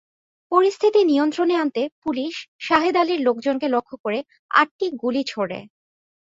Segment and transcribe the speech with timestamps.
[0.51, 2.33] পরিস্থিতি নিয়ন্ত্রণে আনতে পুলিশ
[2.59, 4.19] শাহেদ আলীর লোকজনকে লক্ষ্য করে
[4.51, 5.59] আটটি গুলি ছোড়ে।